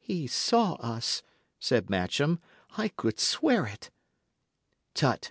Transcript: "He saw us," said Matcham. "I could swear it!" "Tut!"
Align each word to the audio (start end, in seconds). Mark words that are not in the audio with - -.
"He 0.00 0.26
saw 0.26 0.72
us," 0.80 1.22
said 1.60 1.88
Matcham. 1.88 2.40
"I 2.76 2.88
could 2.88 3.20
swear 3.20 3.64
it!" 3.66 3.90
"Tut!" 4.92 5.30